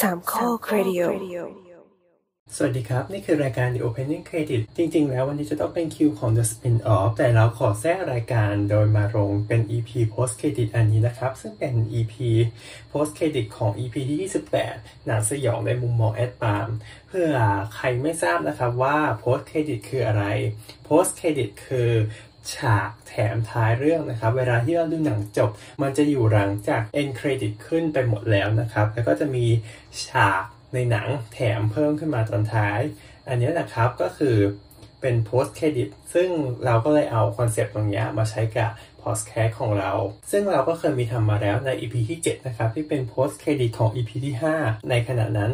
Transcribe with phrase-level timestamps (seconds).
[0.00, 1.02] สามข้อครดิโอ
[2.56, 11.74] สวัสดีครับ นี่คือรายการ The Opening Credit จริง ๆ แล้ววันนี้จะต้องเป็นคิวของ The Spin-off แต่เราขอแทรกรายการโดยมาลงเป็น EP Post Credit อันนี้นะครับ ซึ่งเป็น
[11.98, 12.14] EP
[12.92, 16.68] Post Credit ของ EP ที่ 28 หนังสยองในมุมมองแอดปาล์ม
[17.08, 17.30] เพื่อ
[17.74, 20.24] ใครไม่ทราบนะครับว่า Post Credit คืออะไร
[20.86, 21.90] Post Credit คือ
[22.54, 25.50] ฉากแถมท้ายเรื่องนะครับ เวลาที่เราดูหนังจบ
[25.82, 29.46] มันจะอยู่หลังจาก end credit ขึ้นไปหมดแล้วนะครับ แล้วก็จะมี
[30.06, 30.42] ฉาก
[30.74, 32.80] ในหนังแถมเพิ่มขึ้นมาตอนท้าย
[33.28, 34.36] อันนี้แหละครับก็คือ
[35.00, 36.28] เป็น post credit ซึ่ง
[36.64, 38.70] เราก็เลยเอาคอนเซปต์ตรงนี้มาใช้กับ
[39.02, 39.92] podcast ของเรา
[40.30, 45.52] ซึ่งเราก็เคยมีทำมาแล้วใน EP ที่ 7 นะครับ ที่เป็น post credit ของ EP ที่ 5 ในขณะนั้น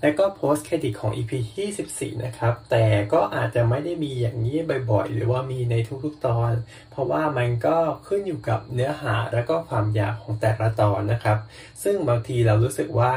[0.00, 4.56] และก็ post credit ของ EP ที่14นะครับ แต่ก็อาจจะไม่ได้มีอย่างนี้
[4.90, 6.52] บ่อยๆ หรือว่ามีในทุกๆตอน
[6.90, 11.38] เพราะว่ามันก็ขึ้นอยู่กับเนื้อหาและก็ความยาวของแต่ละตอนนะครับ
[11.82, 13.14] ซึ่งบางทีเรารู้สึกว่า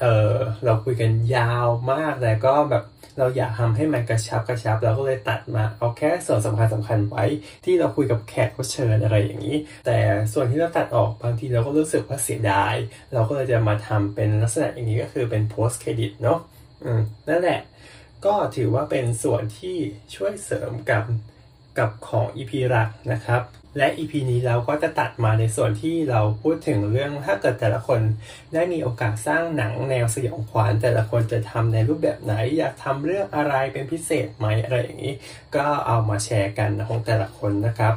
[0.00, 2.84] เออเราคุยกันยาวมากแต่ก็แบบ
[3.18, 7.24] เราอยากทำให้มันกระชับกระชับเราก็เลยตัดมาเอาแค่ส่วนสำคัญสำคัญไว้
[7.64, 9.96] ที่เราคุยกับแขกผู้เชิญอะไรอย่างนี้ แต่
[10.32, 12.74] ส่วนที่เราตัดออกบางทีเราก็รู้สึกว่าเสียดาย
[13.12, 16.38] เราก็เลยจะมาทำเป็นลักษณะอย่างนี้ก็คือเป็น post credit เนาะ
[16.84, 17.60] อืมนั่นแหละ
[18.26, 19.76] ก็ถือว่าเป็นส่วนที่
[20.14, 21.04] ช่วยเสริมกับ
[21.78, 23.42] กับของ EP หลักนะครับ
[23.76, 28.00] และ EP นี้เราก็จะตัดมาในส่วนที่เราพูดถึงเรื่องถ้าเกิดแต่ละคน
[28.54, 35.14] ได้มีโอกาสสร้างหนังแนวสยองขวัญแต่ละคนจะทำในรูปแบบไหน อยากทำเรื่องอะไรเป็นพิเศษไหมอะไรอย่างนี้
[35.56, 37.94] ก็เอามาแชร์กันของแต่ละคนนะครับ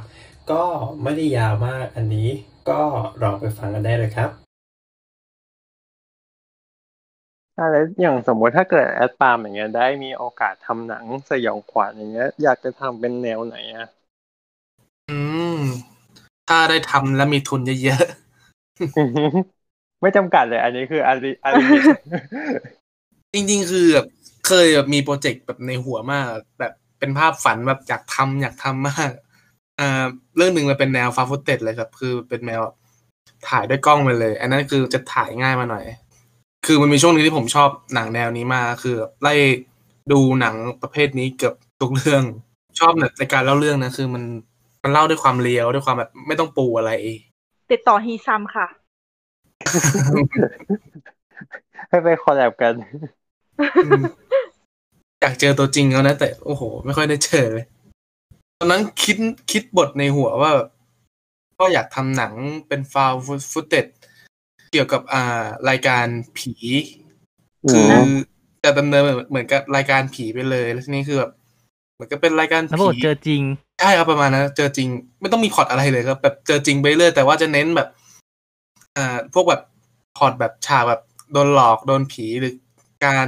[0.52, 0.64] ก็
[1.04, 2.30] ไม่ได้ยาวมากอันนี้
[2.70, 2.82] ก็
[3.22, 4.30] ลองไปฟังกันได้เลยครับ
[7.60, 13.88] อะไรอย่างสมมติถ้าเกิดแอดปาล์มอย่างเงี้ยได้มีโอกาสทำหนังสยองขวัญอย่างเงี้ย อยากจะทำเป็นแนวไหนอะ
[15.10, 15.20] อื
[15.51, 15.51] ม
[16.52, 18.04] ถ้าได้ทำแล้วมีทุนเยอะ
[20.02, 24.08] ไม่จำกัดเลย อันนี้คืออาริอาริๆจริงๆ คือแบบ
[24.48, 26.26] เคยแบบมีโปรเจกต์แบบในหัวมาก
[26.60, 29.12] แบบเป็นภาพฝันแบบอยากทำอยากทำมาก
[29.80, 30.04] อ่า
[30.38, 32.76] เรื่องหนึ่งมันเป็นแนวฟาฟุตเต็ดเลยครับ คือเป็นแนวแบบ
[33.50, 35.86] ถ่ายด้วยกล้องไปเลย อันนั้นคือจะถ่ายง่ายมาหน่อย
[36.66, 39.36] คือมันมีช่วงหนึงที่ผมชอบหนังแนวนี้มากคือแบบไล่
[40.12, 42.24] ดูหนังประเภทนี้เกือบทุกเรื่อง
[42.80, 44.24] ชอบในการเล่าเรื่องนะคือมัน
[44.84, 46.92] มันเล่าด้วยความเลียวด้วยความแบบไม่ต้องปูอะไร
[47.72, 48.68] ติดต่อฮีซัมค่ะ
[51.90, 52.74] ให้ไปคอลแลบกัน
[55.22, 57.66] อยากเจอตัวจริงเขานะ แต่โอ้โห ไม่ค่อยได้เจอเลย
[58.60, 59.18] ตอนนั้นคิด
[59.52, 60.70] คิดบทในหัวว่าแบบ
[61.60, 62.34] ก็อยากทำหนัง
[62.68, 63.14] เป็นฟาว
[63.52, 63.86] ฟุตเต็ด
[64.72, 66.06] เกี่ยวกับอ่ารายการ
[66.38, 66.54] ผี
[67.72, 67.88] คือ
[68.64, 71.41] จะดำเนินเหมือนเหมือนกับรายการผีไปเลย แล้วทีนี้คือแบบเห
[72.02, 73.42] มือนกับเป็นรายการแล้วผีบทเจอจริง
[73.82, 74.90] ใช่ครับประมาณนั้นเจอจริง
[75.22, 77.88] ไม่ต้องมีพอร์ตอะไรเลยครับ แบบเจอจริงไปเรื่อยแต่ว่าจะเน้นแบบ
[78.98, 79.62] อ่า พวกแบบ
[80.18, 81.02] พอร์ตแบบฉากแบบ
[81.32, 82.54] โดนหลอกโดนผีหรือ
[83.06, 83.28] การ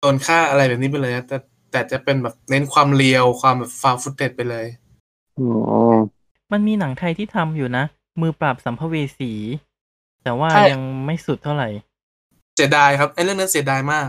[0.00, 1.36] โดนฆ่าอะไรแบบนี้ไปเลยนะแต่
[1.72, 4.66] แต่จะเป็นแบบเน้นความเลียวความแบบฟาวฟุตเต็ดไปเลย
[5.38, 5.44] อื
[5.92, 5.94] ม
[6.52, 7.84] มันมีหนังไทยที่ทำอยู่นะ
[8.20, 9.32] มือปราบสัมภเวสี
[10.24, 11.68] แต่ว่าใช่ยังไม่สุดเท่าไหร่
[12.56, 14.08] เสียดายครับไอ้เรื่องนั้นเสียดายมาก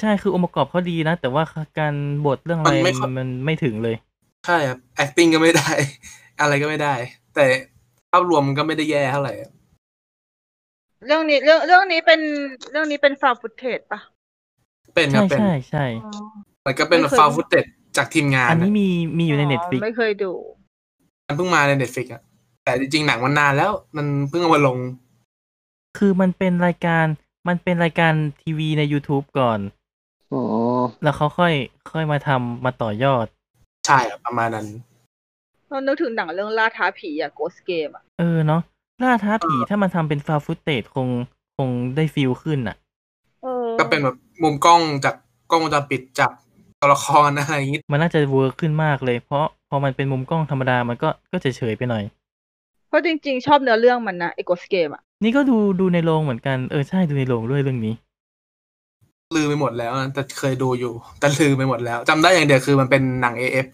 [0.00, 1.42] ใช่ คือองค์ประกอบเขาดีนะ แต่ว่า
[1.78, 1.94] การ
[2.26, 3.96] บทเรื่องอะไรมันไม่ค่อย มันไม่ถึงเลย
[4.46, 5.70] ใช่ครับ acting ก็ไม่ได้
[6.40, 6.94] อะไรก็ไม่ได้
[7.34, 7.44] แต่
[8.10, 9.32] ภาพรวมมันก็ไม่ได้แย่เท่าไหร่
[11.06, 12.20] เรื่องนี้เรื่องเรื่องนี้เป็น
[12.70, 14.00] เรื่องนี้เป็นฟาวฟุตเทจปะ
[14.94, 16.08] เป็นครัใช่บเป็นใช่ใช่ อ๋อ
[16.66, 17.64] มันก็เป็นแบบไม่เคย ฟาวฟุตเต็ด
[17.96, 18.88] จากทีมงานอันนี้อะมี
[19.18, 20.32] มีอยู่ใน Netflix ไม่เคยดู
[21.26, 22.22] มันเพิ่งมาใน Netflix อะ
[22.64, 24.78] แต่จริงๆหนังมันนานแล้ว มันเพิ่งเอามาลง
[25.98, 27.06] คือมันเป็นรายการ
[27.48, 28.12] มันเป็นรายการ
[28.42, 29.58] ทีวีใน YouTube ก่อน
[30.34, 30.44] อ๋อ
[31.02, 31.54] แล้วเขาค่อย
[31.92, 33.26] ค่อยมาทำมาต่อยอด
[33.86, 34.66] ใช่ครับประมาณนั้น
[35.68, 38.62] เรานึกถึงหนังเรื่องล่าท้าผีอะ Ghost Game อะเออเนาะ
[39.02, 41.08] ล่าท้าผีเออถ้ามันทำเป็นฟาวฟุตเตจคง
[41.56, 42.76] คงได้ feel ขึ้นอะ
[43.42, 45.14] เออก็เป็นแบบมุมกล้องจาก
[45.50, 46.30] กล้องวงจรปิดจับ
[46.80, 52.04] ตัวละครอะไรอย่างงี้มันน่าจะ work ขึ้นมากเลย เพราะพอมันเป็นมุมกล้องธรรมดามันก็ก็จะเฉยๆไปหน่อย
[52.88, 57.94] เพราะจริงๆ ชอบเนื้อเรื่องมันนะไอ้ Ghost Game อะนี่ก็ดูดูในโรงเหมือนกันเออใช่ดูในโรงด้วยเรื่องนี้
[59.36, 63.66] ลืมไปหมดแล้วนะแต่เคยดูอยู่ แต่ลืมไปหมดแล้วจำได้อย่างเดียวคือมันเป็นหนัง AF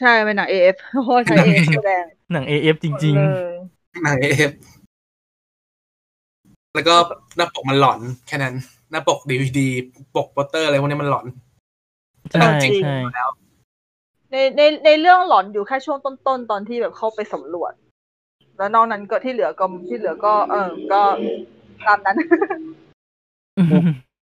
[0.00, 3.46] ใช่เป็นหนัง AF เพราะว่าใช้ AF แสดงหนัง AF จริงเออ
[4.04, 4.52] หนัง AF
[6.74, 6.94] แล้วก็
[7.36, 8.54] หน้าปกมันหลอนแค่นั้น
[8.90, 9.68] หน้าปกดีวดี
[10.16, 13.30] ปกโปสเตอร์อะไรพวกนี้มันหลอนๆใช่จริงใช่แล้ว
[14.30, 17.72] ในในในเรื่องหลอนอยู่แค่ช่วงต้นๆตอนที่แบบเข้าไปสำรวจ
[18.58, 21.00] แล้วนอกนั้นก็ที่เหลือก็ที่เหลือก็ เออก็
[21.86, 22.16] ตามนั้น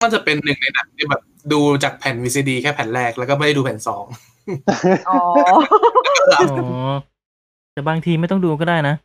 [0.01, 1.21] ก็จะเป็นหนึ่งในหนังที่แบบ
[1.53, 4.06] ดูจากแผ่น VCD แค่แผ่นแรกแล้วก็ไม่ได้ดูแผ่นสอง
[5.09, 5.19] อ๋อ
[6.38, 6.92] อ๋อ
[7.74, 8.95] แต่บางทีไม่ต้องดูก็ได้นะ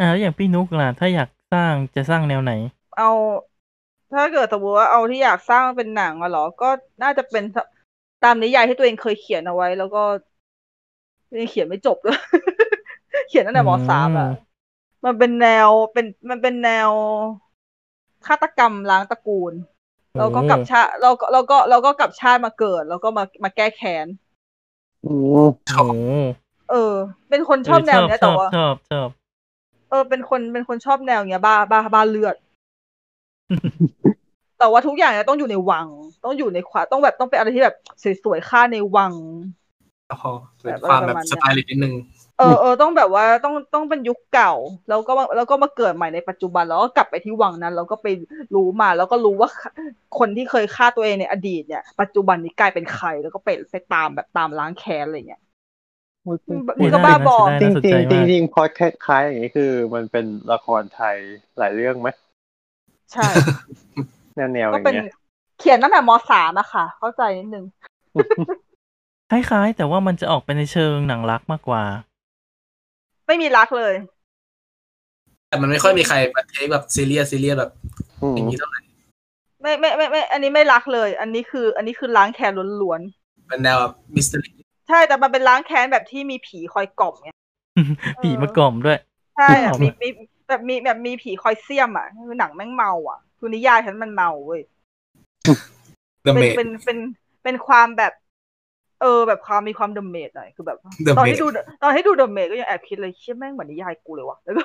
[0.00, 2.52] อ่าแล้วอย่างพี่นุกล่ะ ถ้าอยากสร้างจะสร้างแนวไหน
[2.98, 3.10] เอา
[4.14, 6.68] ถ้าเกิดสมมติว่าเอาที่อยากสร้างเป็นหนังอะเหรอ ก็
[7.02, 7.44] น่าจะเป็น
[8.24, 10.02] ตามนิยายที่ตัวเองเคยเขียนเอาไว้ แล้วก็
[11.40, 12.18] ยังเขียนไม่จบเลย
[13.28, 14.54] เขียนตั้งแต่มสามอะอืม
[15.04, 16.90] มันเป็นแนวเป็นมันเป็นแนว
[18.28, 19.52] ฆาตกรรมล้างตระกูล
[20.18, 24.06] เราก็กลับชาติเราก็เราก็เราก็กลับชาติมาเกิด แล้วก็มามาแก้แค้น
[25.04, 25.92] อืมโอ้โห
[26.70, 26.94] เออ
[27.30, 29.08] เป็นคนชอบแนวเนี้ยชแต่อบว่าชอบชอบ
[29.90, 32.36] เออ เป็นคนเป็นคนชอบแนวเนี้ย บ้าบ้าบ้าเลือด
[34.58, 35.86] แต่ว่าทุกอย่างเนี่ยต้องอยู่ในวัง
[36.24, 37.76] ต้องอยู่ในขวาต้องแบบต้องเป็นอะไรที่แบบ
[38.22, 39.12] สวยๆฆ่าในวัง
[40.08, 40.30] แล้วพอ
[40.62, 41.94] เป็นแบบความอะไรแบประบมาณเนี้ยสไตลิสต์นิดนึง
[42.38, 44.52] เออเออต้องแบบว่าต้องต้องเป็นยุคเก่า
[44.88, 48.06] แล้วก็มาแล้วก็มาเกิดใหม่ในปัจจุบันแล้วก็กลับไปที่วังนั้น แล้วก็ไป
[48.54, 49.50] รู้มาแล้วก็รู้ว่า
[50.18, 55.42] คนที่เคยฆ่าตัวเองในอดีตเนี่ย ปัจจุบันนี้กลายเป็นใครแล้วก็ไปไปตามแบบตามล้างแค้นอะไรเงี้ย
[56.80, 61.16] นี่ก็บ้าบอได้จริงน่าสนจใจริงจริงมากจริงพอคล้ายๆอย่างนี้คือ มันเป็นละครไทย
[61.58, 62.08] หลายเรื่องไหม
[63.12, 63.28] ใช่
[64.36, 65.06] แนวแนวอก็ย่างเป็นเงี้ย
[65.58, 67.64] เขียนตั้งแต่มสามอะค่ะ เข้าใจนิดนึง
[69.30, 71.82] คล้ายๆ แต่ว่ามันจะออกไปในเชิงหนังรักมากกว่า
[73.26, 73.94] ไม่มีรักเลย
[75.48, 77.70] แต่มันไม่ค่อยมีใครมาเทคแบบซีเรียสซีเรียสแบบ
[78.22, 78.80] อืมอย่างนี้เท่าไหร่
[79.62, 83.00] ไม่ไม่ไม่ไม่อันนี้ไม่รักเลย อันนี้คือ อันนี้คือล้างแค้นล้วน
[83.48, 87.30] เป็นแนวแบบมิส t ต r y ๆใช่แต่มันเป็นล้างแค้นแบบที่มีผีคอยกล่อมไง
[88.22, 88.98] ผีมากล่อมด้วย
[89.36, 90.08] ใช่อะออกมีมามี
[90.48, 94.62] แบบมีแบบมีผีคอยเสี้ยมอะคือหนังแม่งเมาอะคือนิยายฉันมันเมาเว้ย
[96.22, 96.98] เดอะเป็เมนดเป็นเป็น
[97.42, 98.12] เป็นความแบบ
[99.04, 101.46] เออแบบความมีความเดอะเมดหน่อยคือแบบ The ตอน Maid ที่ดู
[101.82, 104.62] ตอนที่ดูเดอะเมดก็ยังแอบคิดเลยเชี่ยแม่งเหมือนนิยายกูเลยว่ะแล้วก็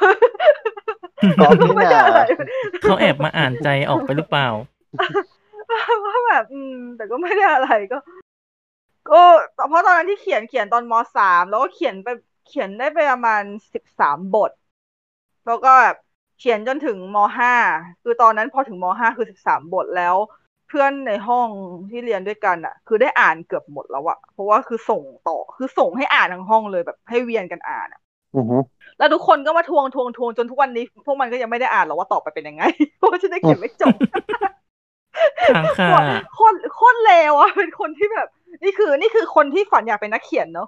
[1.42, 2.22] ก๊อฟนี่ไม่นะได้อะไร
[2.82, 4.48] เขาแอบมาอ่านใจออกไปหรือเปล่า
[6.06, 7.98] ว่าแบบอืม แต่ก็ไม่ได้อะไรก็
[9.10, 9.22] ก็
[9.70, 12.08] เพราะตอนนั้นที่เขียนเขียนตอนมสามแล้วก็เขียนไป
[12.48, 13.44] เขียนได้ไปประมาณ
[13.74, 14.52] สิบสามบท
[15.48, 15.98] แล้วก็แบบ
[16.40, 17.54] เขียนจนถึงมห้า
[18.04, 20.16] คือตอนนั้นพอถึงมห้าคือสิบสามบทแล้ว
[20.70, 21.50] เพื่อนในห้อง
[21.90, 28.02] ที่เรียนด้วยกันอะคือได้อ่านเกือบหมดแล้วอะเพราะว่าคือส่งต่อคือส่งให้อ่านทั้งห้องเลยแบบให้เวียนกันอ่านอะ
[28.36, 28.58] อือฮึ
[28.98, 32.64] แล้วทุกคนก็มาทวงทวงทวงจนทุกวันนี้ พวกมันก็ยังไม่ได้อ่านหรอกว่าต่อไปเป็นยังไง
[32.98, 33.96] เพราะว่าฉันได้เขียนไม่จบ
[35.50, 36.00] ทางค่ะ
[36.34, 38.28] โคตรโคตรเลวอะเป็นคนที่แบบ
[38.64, 40.68] นี่คือ นี่คือคนที่ฝันอยากเป็นนักเขียนเนาะ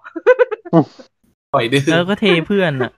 [1.54, 2.92] ปล่อยดื้อแล้วก็เทเพื่อนอะ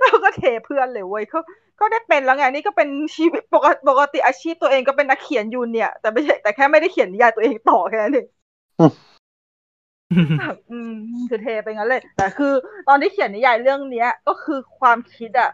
[0.00, 1.38] แล้วก็เทเพื่อนเลยเว้ยก็
[1.80, 8.26] ก็ได้เป็นแล้วไงนี่ก็เป็นชีวิตปกติปกติอาชีพตัวเองก็เป็นนักเขียนอยู่เนี่ย แต่ไม่ใช่แต่แค่ไม่ได้เขียนนิยายตัวเองต่อแค่นั้นเอง
[10.38, 10.92] แบบอืม
[11.28, 12.52] คือเทไปงั้นเลย แต่คือ
[12.88, 15.50] ตอนที่เขียนนิยายเรื่องเนี้ย ก็คือความคิดอะ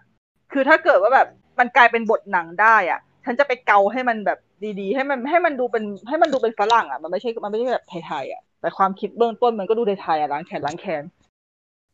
[0.53, 1.29] คือถ้าเกิดว่าแบบ
[1.59, 4.39] มันกลายเป็นบทหนังได้อะ ฉันจะไปเกาให้มันแบบ
[4.81, 11.03] ดีๆ ให้มันให้มันดูเป็นให้มันดูเป็นฝรั่งอะ มันไม่ใช่ มันไม่ใช่แบบไทยๆอะ แต่ความคิดเบื้องต้นมันก็ดูไทยๆอะล้างแขนล้างแขน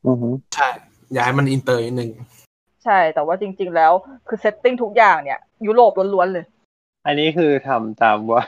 [0.06, 0.69] อือฮึใช่
[1.12, 2.11] อยากให้มันอินเตอร์นิดนึง
[2.86, 3.92] ใช่ แต่ว่าจริง ๆ แล้ว
[4.28, 6.44] คือ setting ทุกอย่างเนี่ย ยุโรปล้วนๆเลย
[7.04, 8.42] อันนี้คือทำตามว่า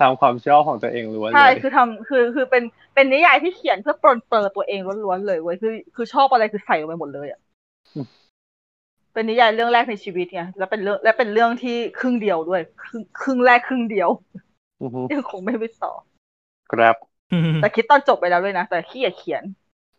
[0.00, 2.62] ตามความชอบของตัวเองล้วนเลใช่ยคือทำคือคือเป็น
[2.94, 7.40] เป็นนิยายที่เขียนเพื่อปรนเปรอตัวเองล้วนๆเลยเว้ยคือคือชอบอะไรคือใส่ลงไปหมดเลยอะ
[7.94, 8.06] อืม
[9.12, 14.08] เป็นนิยายเรื่องแรกในชีวิตไงแล้วเป็นเรื่องและเป็นเรื่องที่ครึ่งเดียวด้วย ครึ่งครึ่งแรกครึ่งเดียว
[14.80, 15.92] อือฮึยังคงไม่ไปต่อ
[16.72, 16.96] ครับ
[17.58, 19.44] แต่คิดตอนจบไปแล้วด้วยนะแต่ขี้เกียจเขียน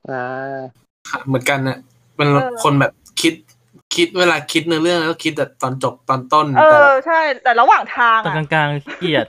[0.07, 0.83] อ่า
[1.27, 1.77] เหมือนกันนะ
[2.15, 3.33] เป็นเออคนแบบคิด
[3.95, 9.25] คิดเวลาคิดเนื้อเรื่องแล้วก็คิดแต่ตอนจบตอนต้นเอแต่อใช่ แต่ระหว่างทางตอนอะกลางๆขี้เกียด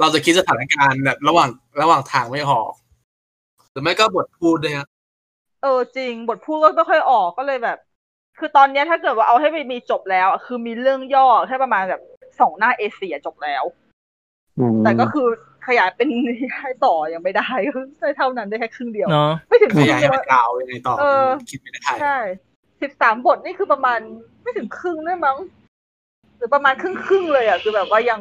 [0.00, 1.50] เราจะคิดสถานการณ์แบบระหว่าง
[1.82, 2.72] ระหว่างทางไม่ออก
[3.70, 4.86] หรือไม่ก็บทพูดเนี่ย
[5.62, 7.78] เออจริง บทพูดก็ไม่ค่อยออกก็เลยแบบ
[8.38, 12.00] คือตอนเนี้ยถ้าเกิดว่าเอาให้ไปมีจบแล้วอะคือมีเรื่องย่อแค่ประมาณแบบ
[12.40, 13.64] สองหน้าเอเชียจบแล้ว
[14.58, 15.26] อืมแต่ก็คือ
[15.66, 16.08] ขยายเป็น
[16.60, 17.48] ให้ต่อยังไม่ได้
[18.00, 22.18] ได้เท่านั้นได้แค่ครึ่งเดียวเนาะไม่ถึงขครึ่งยายเดีให้ยวมันยาวยังไงต่อเออคิดไม่ได้ใช่
[22.84, 23.98] สิบสามบทนี่คือประมาณ
[24.42, 25.38] ไม่ถึงครึ่งด้วยมั้ง
[26.36, 28.20] หรือประมาณครึ่งครึ่งๆเลยอะคือแบบว่ายัง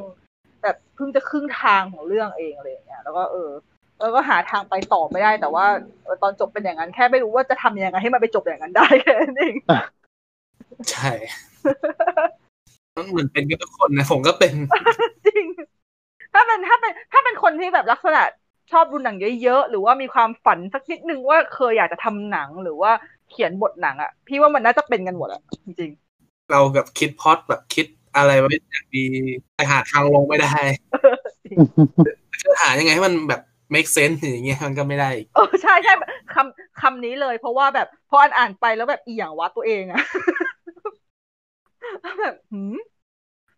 [0.63, 3.51] แบบเพิ่งจะครึ่งทางของเรื่องเองอะไรอย่างเงี้ยแล้วก็เออ
[3.99, 5.65] แล้วก็หาทางไปต่อไม่ได้ แต่ว่า
[6.03, 9.55] เออตอนจบเป็นอย่างนั้นแค่ไม่รู้ว่าจะทำยังไงให้มันไปจบอย่างนั้นได้แค่นั้นเอง
[10.91, 11.09] ใช่
[12.97, 14.53] มันเหมือนเป็นกันทุกคนนะผมก็เป็น
[15.25, 15.45] จริง
[16.33, 18.21] ถ้าเป็นถ้าเป็นถ้าเป็นคนที่แบบลักษณะ
[18.71, 22.91] ชอบดูหนังเยอะๆหรือว่ามีความฝันสักนิดนึงว่าเคยอยากจะทำหนังหรือว่า
[23.33, 25.91] เขียนบทหนังอะพี่ว่ามันน่าจะเป็นกันหมดอะจริง
[26.51, 27.85] เราแบบคิดพล็อดแบบคิด
[28.15, 29.05] อะไรไว้อย่างดี
[29.55, 31.57] แต่หาทางลงไม่ได้ๆจริง
[32.43, 33.41] จะหายังไงให้มันแบบ
[33.73, 35.93] make sense อย่างเงี้ยมันก็ไม่ได้อีกเออใช่ใช่
[36.33, 40.01] คำคำนี้เลย เพราะว่าแบบพออ่านอ่านไปแล้วแบบอีหยังวะตัวเองอะ
[42.19, 42.75] แบบหืม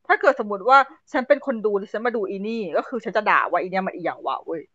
[0.08, 0.78] ถ้าเกิดสมมติว่า
[1.12, 4.75] ฉันเป็นคนดูแล้วฉันมาดูอีนี่ ก็คือฉันจะด่าว่าอีเนี่ยมันอีหยังวะเว้ยอ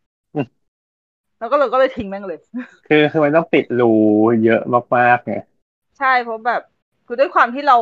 [1.41, 2.39] แล้วก็เลยก็เลยทิ้งแม่งเลย
[2.87, 3.91] คือคือมันต้องปิดรู
[4.45, 4.61] เยอะ
[4.97, 5.35] มากๆไง
[5.99, 6.61] ใช่เพราะแบบ
[7.07, 7.77] คือด้วยความที่เรา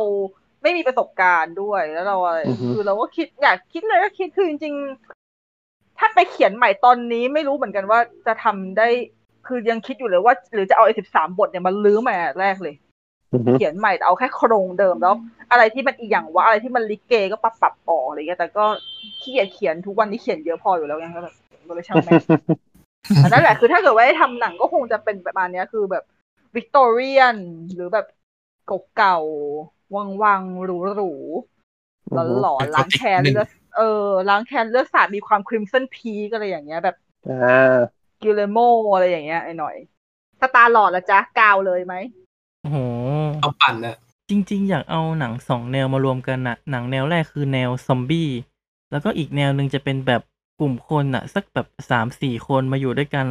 [0.62, 8.88] ไม่มีประสบการณ์ด้วยแล้วเราอะไรอือฮึคือเราก็คิดอยากคิดเลยก็คิดคือจริงๆ ถ้าไปเขียนใหม่ตอนนี้ไม่รู้เหมือนกันว่าจะทำได้
[9.46, 12.74] คือยังคิดอยู่เลยว่า หรือจะเอาไอ้สิบสามบทเนี่ยมาลื้อใหม่อันแรกเลย
[13.32, 15.14] อือฮึเขียนใหม่แต่เอาแค่โครงเดิมแล้ว
[15.50, 18.64] อะไรที่มันอีกอย่างว่าอะไรที่มันลิเกก็ปรับปรับออกอะไรเงี้ยแต่ก็
[19.20, 21.34] ขี้เกียจเขียนทุกวันนี้เขียนเยอะพออยู่แล้วไงก็แบบ
[21.68, 22.69] ก็เลยช่างแม่งอั
[23.26, 26.04] นนั่นแหละคือถ้าเกิดว่าได้ทำหนังก็คงจะเป็นประมาณเนี้ยคือแบบ
[26.54, 27.36] วิกตอเรียน
[27.74, 28.06] หรือแบบ
[28.96, 31.12] เก่าๆวังวังๆหรูหรู
[32.14, 36.96] หลอนหลอนๆล้างแค้นเลือดเออล้างแค้นเลือดสาดมีความคริมสันพีกอะไรอย่างเงี้ยแบบ
[37.28, 37.76] อ่า
[38.22, 38.58] กิเลโม
[38.94, 39.76] อะไรอย่างเงี้ยไอ้หน่อย
[40.40, 41.94] สตาร์หลอดละจ๊ะกาวเลยไหม
[42.62, 42.76] โอ้โห
[43.40, 43.96] เอาปั่นอะ
[44.30, 48.28] จริง ๆ อยากเอาหนังสองแนวมารวมกันน่ะหนังแนวแรกคือแนวซอมบี้
[48.90, 50.22] แล้วก็อีกแนวหนึ่งจะเป็นแบบ
[50.60, 53.26] กลุ่มคนน่ะสักแบบสามสี่คนมาอยู่ด้วยกัน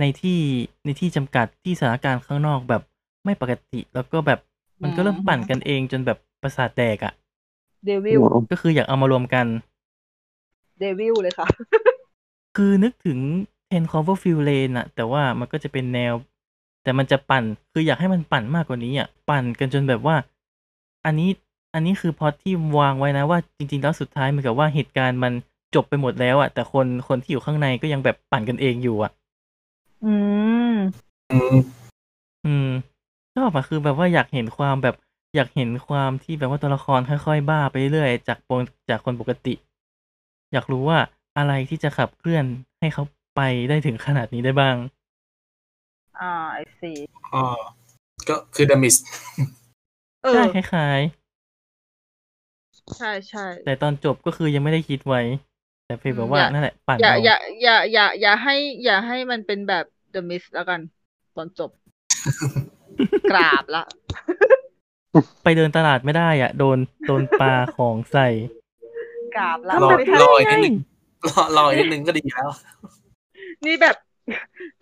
[0.00, 0.38] ในที่
[0.84, 2.82] ในที่จำกัดที่สถานการณ์ข้างนอกแบบ
[3.24, 4.40] ไม่ปกติ แล้วก็แบบ
[4.82, 7.12] มันก็เริ่มปั่นกันเองจนแบบประสาทแดกอะ
[7.84, 9.46] Devil ก็คืออยากเอามารวมกัน
[10.78, 11.46] Devil เลยค่ะ
[12.56, 13.18] คือนึกถึง
[13.70, 16.14] Ten Cloverfield Lane อะแต่ว่ามันก็จะเป็นแนว
[16.82, 20.16] แต่มันจะปั่นคืออยากให้มันปั่นมากกว่านี้อะปั่นกันจนแบบว่า
[21.06, 21.30] อันนี้
[21.74, 25.32] อันนี้คือพอที่วางไว้นะว่าจริง ๆ แล้วสุดท้ายเหมือนกับว่าเหตุการณ์มัน
[25.74, 29.12] จบไปหมดแล้วอะแต่คนคนที่อยู่ข้างในก็ยังแบบปั่นกันเองอยู่อะ
[30.04, 30.14] อื
[30.72, 30.74] ม
[31.32, 31.56] อืม
[32.46, 32.68] อืม
[33.36, 34.94] ชอบอะคือแบบว่าอยากเห็นความแบบ
[35.36, 38.60] อยากเห็นความที่แบบว่าตัวละครค่อยๆ บ้าไปเรื่อยจากปก
[38.90, 39.54] จากคนปกติ
[40.52, 40.98] อยากรู้ว่า
[41.38, 42.44] อะไรที่จะขับเคลื่อน
[42.80, 43.02] ให้เขา
[43.36, 44.76] ไปได้ถึงขนาดนี้ได้บ้าง
[46.20, 46.92] อ่าไอซี
[47.34, 47.44] อ๋อ
[48.28, 48.96] ก็คือดมิส
[50.24, 51.00] เออใช่คล้าย
[52.96, 55.20] ใช่ใช่ๆแต่ตอนจบก็คือยังไม่ได้คิดไว้
[55.90, 58.54] แต่เพียงแบบว่าอย่านั่นแหละปั่นอย่าเอาอย่าอย่าอย่าอย่าให้
[58.84, 60.80] อย่าให้มันเป็นแบบ The Mist แล้วกัน
[61.36, 61.70] ตอนจบ
[63.32, 63.82] กราบละ
[65.44, 68.28] ไปเดินตลาดไม่ได้อะ โดนโดนปลาของใส่
[69.36, 70.76] กราบละรอไม่ทันรออีกนิดนึง
[71.28, 72.50] รอรออีกนิดนึงก็ดีแล้ว
[73.66, 73.96] นี่แบบ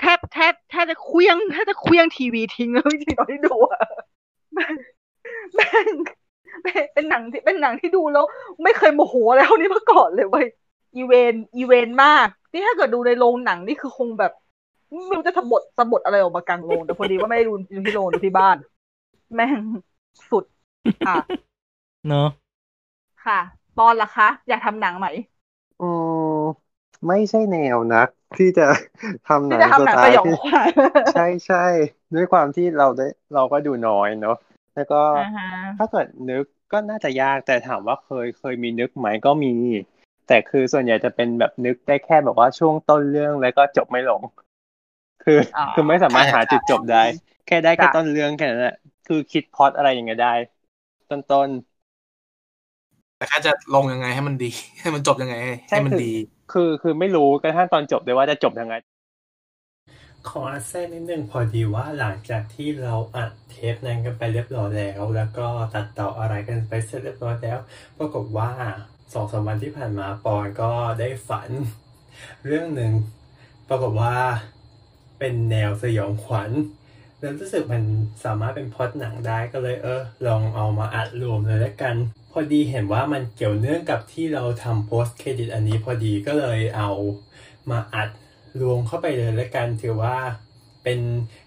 [0.00, 3.82] แทบแทบแทบจะเคลี้ยงแทบจะเคลี้ยงทีวีทิ้งแล้วจริงๆตอนที่ดูอะ
[4.54, 4.74] แม่ง
[5.54, 5.92] แม่ง
[6.62, 8.24] แม่งเป็นหนังที่เป็นหนังที่ดูแล้ว
[8.62, 10.46] ไม่เคยโมโหแล้วนี่มาก่อนเลยเว้ย
[10.96, 14.32] อีเวนอีเวนมาก นี่ถ้าเกิดดูในโรงหนังนี่คือคงแบบ
[15.06, 18.56] ไม่รู้จะสะบดสะบดอะไรออกมากลางโรงแต่พอดีว่าไม่ได้ดูดูที่โรงดูที่บ้าน
[19.34, 19.62] แม่ง
[20.30, 20.44] สุด
[21.04, 21.18] ค่ะ
[22.08, 22.28] เนาะ
[23.24, 23.38] ค่ะ
[23.76, 25.06] ปอนล่ะคะ อยากทำหนังไหม
[25.80, 26.42] อืม
[27.06, 28.62] ไม่ใช่แนวนักที่จะ
[29.24, 30.72] ทำหนัที่งจะทำหนังสสไตล์ยองที่ขวัญ
[31.12, 31.56] ใช่ใช่
[32.14, 34.36] ด้วยความที่เราได้เราก็ดูน้อยเนาะ
[34.74, 35.44] แล้วก็อ่าฮะ
[35.76, 39.48] ถ้าเกิดนึกก็น่าจะยากแต่ถามว่าเคยเคยมีนึกไหมก็มี
[40.28, 44.22] แต่คือส่วนใหญ่จะเป็นแบบนึกได้แค่แบบว่าช่วงต้นเรื่องแล้วก็จบไม่ลง
[45.20, 46.96] คือออคือไม่สามารถหาจุดจบได้
[47.46, 50.28] แค่ได้แค่จ้ะต้นเรื่องแค่นั้นแหละคือคิดพล็อตอะไรอย่างเงี้ยได้
[51.10, 51.50] ต้นต้น
[53.16, 56.12] แต่แค่จะลงยังไงให้มันดี ให้มันจบยังไง ให้ใช่ให้มันคือดี
[56.52, 58.74] คือคือไม่รู้กระทั่งตอนจบเลยว่าจะจบยังไง
[60.28, 67.58] ขอแทรกนิดนึงพอดีว่าหลังจากที่เราอัดเทปนั้นกันไปเรียบร้อยแล้ว แล้วก็ตัดต่ออะไรกันไปเสร็จเรียบร้อยแล้ว
[67.98, 68.50] ปรากฏว่า
[69.12, 71.50] สองสามวันที่ผ่านมาปอนก็ได้ฝัน
[72.46, 72.92] เรื่องหนึ่ง
[73.68, 74.14] ปรากฏว่า
[75.18, 76.50] เป็นแนวสยองขวัญ
[77.20, 77.82] แล้วรู้สึกมัน
[78.24, 81.94] สามารถเป็นพอดหนังได้ก็เลยเออ ลองเอามาอัดรวมเลยแล้วกัน
[82.30, 86.90] พอดีเห็นว่ามันเกี่ยวเนื่องกับที่เราทำโพสเครดิตอันนี้พอดีก็เลยเอา
[87.70, 88.08] มาอัด
[88.60, 90.16] รวมเข้าไปเลยแล้วกัน ถือว่า
[90.84, 91.00] เป็น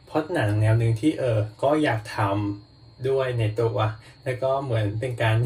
[0.09, 3.77] พอดหนังแนวหนึ่งที่เออ ก็อยากทำด้วยในตัว
[4.23, 5.37] แล้วก็เหมือนเป็นการ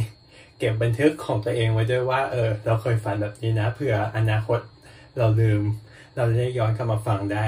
[0.60, 4.60] เก็บบันทึกของตัวเองไว้ด้วยว่า เออ เราเคยฝันแบบนี้นะเผื่ออนาคต
[5.18, 5.62] เราลืม
[6.16, 7.46] เราจะได้ย้อนกลับมาฟังได้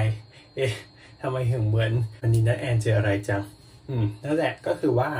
[0.56, 0.72] เอ๊ะ
[1.20, 3.42] ทำไมถึงเหมือนวันนี้นะแอนเจออะไรจัง
[3.88, 5.10] อืมนั่นแหละก็คือว่า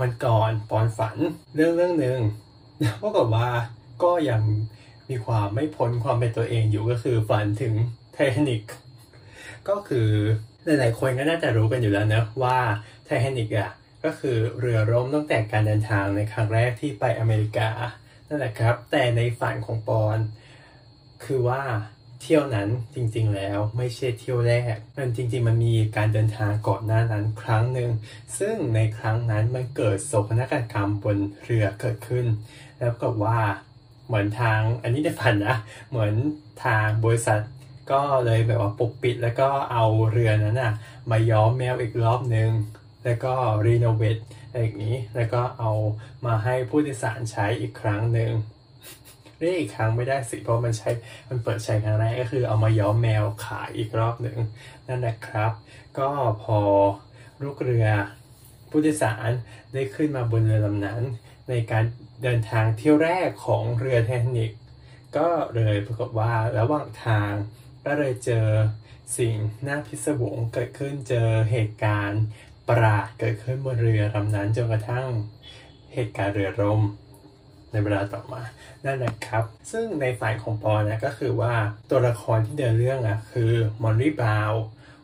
[0.00, 1.16] วันก่อนปอนฝัน
[1.54, 2.18] เรื่องเรื่องหนึ่ง
[3.02, 3.48] ปรากฏว่า
[4.02, 4.42] ก็ยัง
[5.10, 7.74] มีความไม่พ้นความเป็นตัวเองอยู่ก็คือฝันถึง
[8.14, 8.62] ไททานิก
[9.68, 10.08] ก็คือ
[10.64, 12.56] หลายๆคนก็น่าจะรู้กันอยู่แล้วเนอะว่า
[13.04, 13.70] ไททานิกอะ
[14.04, 17.68] ก็คือเรือร่มตั้งแต่การเดินทางในครั้งแรกที่ไปอเมริกา
[18.28, 20.18] นั่นแหละครับ แต่ในฝันของปอน
[21.24, 21.62] คือว่า
[22.22, 27.90] เที่ยวนั้นจริงๆแล้วไม่ใช่เที่ยวแรก มันจริงๆมันมีการเดินทางก่อนหน้านั้นครั้งหนึ่ง
[28.38, 32.26] ซึ่งในครั้งนั้นมันเกิดโศกนาฏกรรมบนเรือเกิดขึ้น
[32.80, 33.40] แล้วก็ว่า
[34.06, 35.56] เหมือนทางอันนี้ได้ฝันนะ
[35.90, 36.12] เหมือน
[36.64, 37.40] ทางบริษัท
[37.90, 40.72] ก็เลยแบบว่าปกปิดแล้วก็เอาเรือนั้นอะ
[41.10, 42.50] มาย้อมแมวอีกรอบนึง
[43.04, 43.32] แล้วก็
[43.66, 44.18] รีโนเวท
[44.48, 45.72] อะไรอย่างนี้ แล้วก็เอา
[46.26, 48.32] มาให้ผู้โดยสารใช้อีกครั้งหนึ่ง
[49.38, 50.90] เรียกอีกครั้งไม่ได้สิเพราะมันใช้
[51.28, 54.38] มันเปิดใช้ครั้งแรกก็คือเอามาย้อมแมวขายอีกรอบหนึ่ง
[54.88, 55.52] นั่นแหละครับ
[55.98, 56.08] ก็
[56.42, 56.60] พอ
[57.42, 57.88] ลูกเรือ
[58.70, 59.30] ผู้โดยสาร
[59.72, 61.02] ได้ขึ้นมาบนเรือลำนั้น
[61.48, 61.84] ในการ
[62.22, 64.52] เดินทางเที่ยวแรกของเรือไททานิก
[65.16, 67.32] ก็เลยปรากฏว่าระหว่างทาง
[67.84, 68.46] ก็เลยเจอ
[69.18, 69.34] สิ่ง
[69.66, 72.22] น่าพิศวงเกิดขึ้นเจอเหตุการณ์
[72.72, 75.06] ประหลาดเกิดขึ้นบนเรือลำนั้นจนกระทั่ง
[75.92, 76.80] เหตุการณ์เรือล่ม
[77.72, 78.42] ในเวลาต่อมา
[78.84, 81.54] นั่นแหละครับ ซึ่งในฝ่ายของปอนะก็คือว่า
[81.90, 83.52] ตัวละครที่เดินเรื่องอะคือ
[83.82, 84.52] มอลลี่บราวน์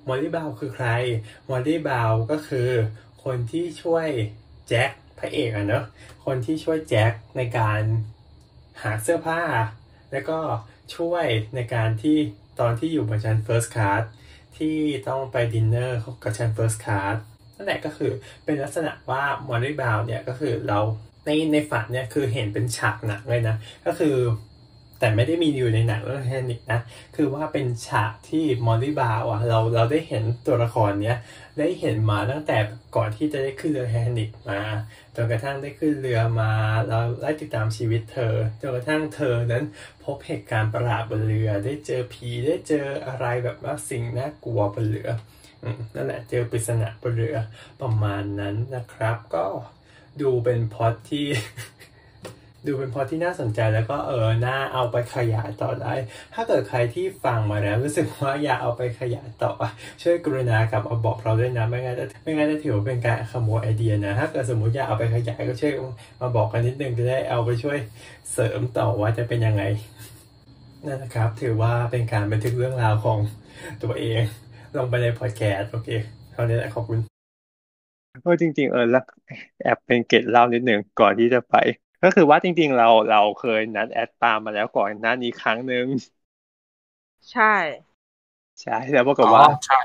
[0.08, 0.88] มอลลี่บราวน์คือใคร
[1.50, 2.68] มอลลี่บราวน์ก็คือ
[3.25, 4.08] คนที่ช่วย
[4.68, 5.84] แจ็คพระเอกอะเนอะ
[6.25, 7.80] คนที่ช่วยแจ็คในการ
[8.82, 9.40] หาเสื้อผ้า
[10.12, 10.38] แล้วก็
[10.96, 12.16] ช่วยในการที่
[12.60, 14.02] ตอนที่อยู่บนชั้น first class
[14.56, 14.76] ที่
[15.08, 17.16] ต้องไปดินเนอร์กับชั้น first class
[17.59, 18.12] นั่นแหละก็คือ
[18.45, 20.79] เป็นลักษณะว่ามอลลี่บราวน์เนี่ยก็คือเรา
[21.27, 24.17] ในในฝันเนี่ยคือเห็นเป็นฉากหนักเลยนะ ก็คือ
[25.00, 26.81] แต่ไม่ได้มีอยู่ในหนังเรื่องไททานิกนะ
[27.17, 31.19] คือว่าเป็นฉากที่มอลลี่บราวน์อะเราเราได้เห็นตัวละครเนี้ย
[31.59, 32.59] ได้เห็นมาตั้งแต่
[32.97, 34.61] ก่อนที่จะได้ขึ้นเรือไททานิกมา
[35.17, 36.53] จนกระทั่งได้ขึ้นเรือมา
[36.88, 39.65] เราได้ติดตามชีวิตเธอจนกระทั่งเธอนั้น
[40.05, 45.11] พบเหตุการณ์ประหลาดบนเรือ ได้เจอผีได้เจออะไรแบบว่าสิ่งน่ากลัวบนเรือ
[45.95, 47.37] นั่นแหละเจอปริศนาบนเรือ
[47.81, 49.45] ประมาณนั้นนะครับ ก็
[50.21, 51.27] ดูเป็นพอตที่
[52.67, 55.93] ดูเป็นพอตที่น่าสนใจแล้วก็เออน่าเอาไปขยายต่อได้
[56.35, 59.53] ถ้าเกิดใครที่ฟังมาแล้ว รู้สึกว่าอยากเอาไปขยายต่อ
[60.03, 65.73] ช่วยกรุณากลับมาบอกเราด้วยนะ ไม่งั้นจะไม่งั้นจะถือว่าเป็นการขโมยไอเดียนะ ถ้าเกิดสมมติอยากเอาไปขยายก็ช่วย
[66.21, 67.79] มาบอกกันนิดนึงจะได้เอาไปช่วย
[68.33, 69.62] เสริมต่อว่าจะเป็นยังไง
[70.87, 73.19] นั่นนะครับ ถือว่าเป็นการบันทึกเรื่องราวของ
[73.83, 74.23] ตัวเอง
[74.76, 75.88] ลงไปในพอดแคสต์โอเค
[76.32, 76.98] เท่านี้แหละขอบคุณ
[78.22, 79.02] เออจริง ๆ เออแล้ว
[79.62, 81.54] แอบเป็นเกร็ดเล่านิดหนึ่งก่อนที่จะไป
[82.02, 85.87] ก็คือว่าจริง ๆ เราเราเคยนัดแอดปามาแล้วก่อนหน้านี้ครั้งหนึ่ง
[87.30, 87.42] ใช่
[88.62, 89.78] ใช่แล้วปรากฏอ๋อว่าใช่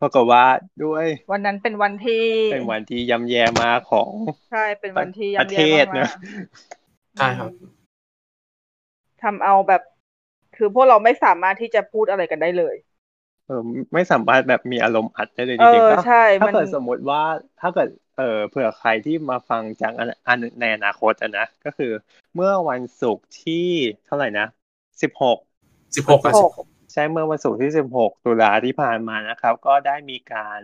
[0.00, 0.44] ปรากฏว่า
[0.82, 4.12] ด้วย วันนั้นเป็นวันที่ เป็นวันที่ย่ำแย่มากของ
[4.48, 6.08] ใช่เป็นวันที่ประย่ำเทแย่ศมานะก
[7.16, 9.80] ใช่ครับๆทำเอาแบบ
[10.52, 12.95] คือพวกเราไม่สามารถที่จะพูดอะไรกันได้เลยเออ
[13.94, 17.20] ไม่สามารถแบบมีอารมณ์อัดได้เลยจเอริงอๆก็ใช่ถ้ามันเกิดสมมติว่า
[17.58, 21.86] ถ้าเกิดเออเผื่อใครที่มาฟังจากอันอันในอนาคตอะนะก็คือ
[22.34, 23.54] เมื่อวันศุกร์ที่
[24.04, 24.44] เท่าไหร่นะ
[25.02, 25.36] สิบหก
[25.96, 26.52] สิบหกอะหก
[26.92, 30.60] ใช่เมื่อวันศุกร์ที่สิบหกตุลาที่ผ่านมานะครับ ก็ได้มีการ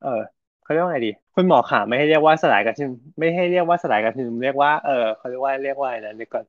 [0.00, 0.08] เออ
[0.60, 6.44] เขาเรียกว่าไงดี คุณหมอขาไม่ให้เรียกว่าสลายการชุมนุมไม่ให้เรียกว่าสลายการชุมนุมเรียกว่าเออเขาเรียกว่าเรียกว่าอะไรนะเดี๋ยวก่อน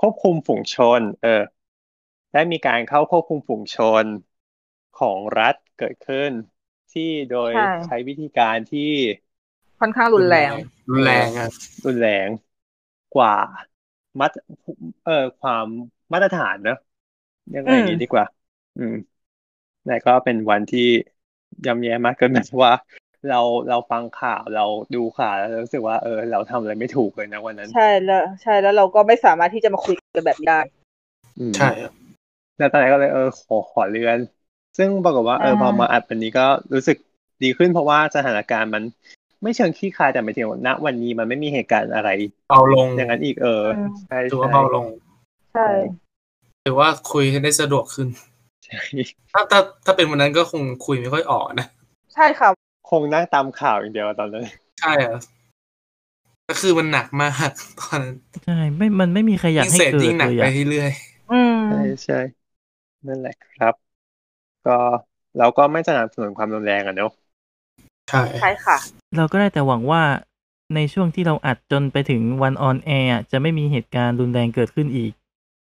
[0.00, 1.42] ควบคุมฝูงชน เออ
[2.32, 4.06] ได้มีการเข้าควบคุมฝูงชน
[4.98, 6.32] ของรัฐเกิดขึ้น
[6.90, 8.80] ที่โดยใช่ใช้วิธีการที่
[9.80, 10.52] ค่อนข้างรุนแรง
[10.88, 11.46] รุนแรงอะ
[11.86, 12.28] รุนแรง
[13.12, 13.32] กว่า
[14.20, 14.30] มัด
[15.04, 15.66] เอ่อความ
[16.12, 16.76] มาตรฐานเนอะ
[17.50, 18.24] เรียกว่าอย่างนี้ดีกว่า
[18.76, 18.94] อืม
[19.84, 20.80] แต่ก็เป็นวันที่
[21.64, 22.72] ย่ำแย่มากเกินแบบว่า
[23.26, 23.36] เรา
[23.68, 24.62] เราฟังข่าวเรา
[24.94, 30.60] ดูข่าวแล้วรู้สึกว่าเออ เราทำอะไรไม่ถูกเลยนะวันนั้น ใช่แล้ว ใช่แล้วเราก็ไม่สามารถที่จะมาคุยกันแบบนี้ได้
[31.38, 31.92] อืมใช่ครับ
[32.56, 34.18] แล้วตอนนั้นก็เลยเออขอขอเลื่อน
[34.78, 36.96] ซึ่งปรากฏว่าเอออ่าพอมาอัดวันนี้ก็รู้สึก
[37.42, 38.82] ดีขึ้นเพราะว่าสถานการณ์มัน
[39.42, 42.08] ไม่เชิงขี้คายแต่หมายถึงว่าณวันนี้มันไม่มีเหตุการณ์อะไร
[42.48, 43.62] เบาลงอย่างนั้นอีกเออ
[44.08, 44.86] ใช่ถือว่าใช่เบาลง
[45.52, 45.66] ใช่
[46.64, 48.08] ถือว่าคุยได้สะดวกขึ้น
[48.64, 48.80] ใช่
[49.32, 51.66] ถ้าถ้าถ้าเป็นวันนั้นก็คงคุยไม่ค่อยออกนะ
[52.14, 52.48] ใช่ค่ะ
[52.90, 54.44] คงนั่งตามข่าวอย่างเดียวตอนนั้น
[54.80, 55.18] ใช่อะ
[56.48, 60.90] ก็คือมันหนักมากตอนนั้นใช่ไม่มันไม่มีใครอยากยิ่งให้เสพเกิดยิ่งหนักเลยไปอะเรื่อย
[61.30, 62.14] อืมใช่ใช่
[63.06, 63.87] นั่นแหละครับ
[64.68, 64.78] ก็
[65.38, 68.76] เราก็ไม่สนับสนุนความรุนแรงอะเนอะๆใช่ใช่ค่ะ
[69.16, 70.02] เราก็ได้แต่หวังว่า
[70.74, 75.12] ในช่วงที่เราอัดจนไปถึงวันออนแอร์จะไม่มีเหตุการณ์รุนแรงเกิดขึ้นอีก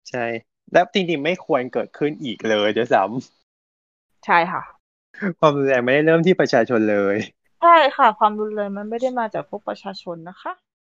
[0.10, 0.26] ใช่
[0.74, 3.04] แล้วจริงๆไม่ควรเกิดขึ้นอีกเลยด้วยซ้
[4.26, 7.16] ใช่ค่ะำความรุนแรงไม่ได้เริ่มที่ประชาชนเลย
[7.62, 10.52] ใช่ค่ะ ความรุนแรงมันไม่ได้มาจากพวกประชาชนนะคะ